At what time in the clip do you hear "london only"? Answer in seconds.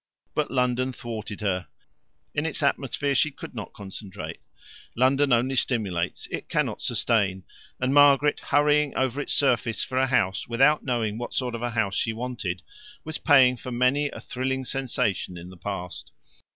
4.95-5.55